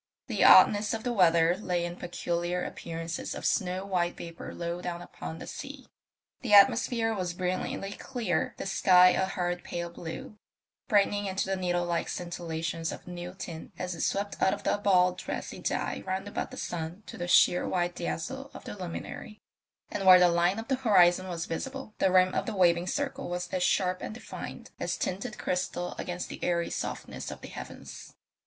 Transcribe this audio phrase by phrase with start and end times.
[0.25, 4.99] The oddness of the weather lay in peculiar appearances of snow white vapour low down
[4.99, 5.89] upon the sea.
[6.41, 10.39] The atmosphere was brilliantly clear, the sky a hard pale blue,
[10.87, 14.79] brightening into the needle like scintillations of new tin as it swept out of a
[14.79, 19.39] bald brassy dye round about the sun to the sheer white dazzle of the luminary;
[19.91, 23.29] and where the line of the horizon was visible the rim of the waving circle
[23.29, 28.15] was as sharp and defined as tinted crystal against the airy softness of the heavens.